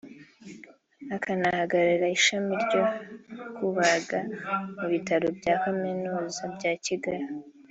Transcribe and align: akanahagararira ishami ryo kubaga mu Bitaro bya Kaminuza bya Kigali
akanahagararira 1.15 2.07
ishami 2.17 2.53
ryo 2.63 2.83
kubaga 3.55 4.19
mu 4.77 4.85
Bitaro 4.93 5.27
bya 5.37 5.53
Kaminuza 5.63 6.41
bya 6.55 6.73
Kigali 6.85 7.27